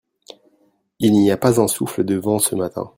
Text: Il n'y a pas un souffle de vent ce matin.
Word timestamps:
Il 0.99 1.11
n'y 1.13 1.29
a 1.29 1.37
pas 1.37 1.61
un 1.61 1.67
souffle 1.67 2.03
de 2.03 2.15
vent 2.15 2.39
ce 2.39 2.55
matin. 2.55 2.89